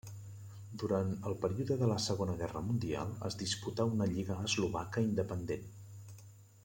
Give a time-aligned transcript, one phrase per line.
[0.83, 5.69] Durant el període de la Segona Guerra Mundial es disputà una lliga eslovaca independent.